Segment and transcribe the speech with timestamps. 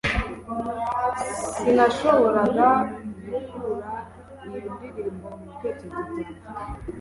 [1.51, 2.67] sinashoboraga
[3.29, 3.91] gukura
[4.47, 6.79] iyo ndirimbo mubitekerezo byanjye